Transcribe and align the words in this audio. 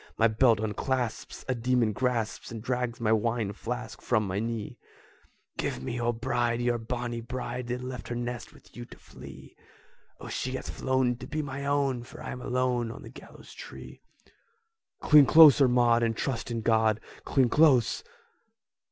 My 0.17 0.27
belt 0.27 0.59
unclasps, 0.59 1.45
a 1.47 1.53
demon 1.53 1.91
grasps 1.93 2.49
And 2.51 2.59
drags 2.63 2.99
my 2.99 3.11
wine 3.11 3.53
flask 3.53 4.01
from 4.01 4.25
my 4.25 4.39
knee!" 4.39 4.79
"Give 5.57 5.83
me 5.83 5.93
your 5.93 6.11
bride, 6.11 6.59
your 6.59 6.79
bonnie 6.79 7.21
bride, 7.21 7.67
That 7.67 7.83
left 7.83 8.07
her 8.07 8.15
nest 8.15 8.51
with 8.51 8.75
you 8.75 8.83
to 8.85 8.97
flee! 8.97 9.55
O, 10.19 10.27
she 10.27 10.53
hath 10.53 10.71
flown 10.71 11.17
to 11.17 11.27
be 11.27 11.43
my 11.43 11.65
own, 11.67 12.01
For 12.01 12.23
I'm 12.23 12.41
alone 12.41 12.89
on 12.91 13.03
the 13.03 13.09
gallows 13.09 13.53
tree!" 13.53 14.01
"Cling 15.01 15.27
closer, 15.27 15.67
Maud, 15.67 16.01
and 16.01 16.17
trust 16.17 16.49
in 16.49 16.61
God! 16.61 16.99
Cling 17.23 17.49
close! 17.49 18.03